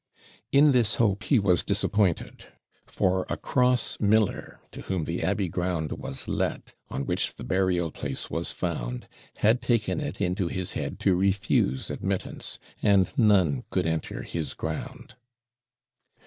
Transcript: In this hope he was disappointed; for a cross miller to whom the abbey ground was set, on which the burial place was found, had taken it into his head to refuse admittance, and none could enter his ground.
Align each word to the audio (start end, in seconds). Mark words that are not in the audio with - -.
In 0.51 0.71
this 0.71 0.95
hope 0.95 1.25
he 1.25 1.37
was 1.37 1.61
disappointed; 1.61 2.47
for 2.87 3.27
a 3.29 3.37
cross 3.37 3.99
miller 3.99 4.59
to 4.71 4.81
whom 4.81 5.03
the 5.05 5.21
abbey 5.21 5.47
ground 5.47 5.91
was 5.91 6.21
set, 6.21 6.73
on 6.89 7.05
which 7.05 7.35
the 7.35 7.43
burial 7.43 7.91
place 7.91 8.27
was 8.27 8.51
found, 8.51 9.07
had 9.35 9.61
taken 9.61 9.99
it 9.99 10.19
into 10.19 10.47
his 10.47 10.71
head 10.73 10.97
to 11.01 11.15
refuse 11.15 11.91
admittance, 11.91 12.57
and 12.81 13.15
none 13.15 13.63
could 13.69 13.85
enter 13.85 14.23
his 14.23 14.55
ground. 14.55 15.13